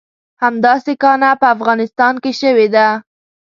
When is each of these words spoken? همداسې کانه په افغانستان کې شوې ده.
همداسې 0.43 0.91
کانه 1.03 1.31
په 1.41 1.47
افغانستان 1.55 2.13
کې 2.23 2.31
شوې 2.41 2.67
ده. 2.75 2.87